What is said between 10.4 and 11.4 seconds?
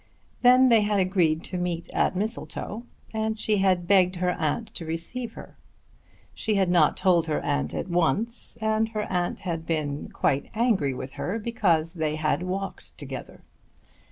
angry with her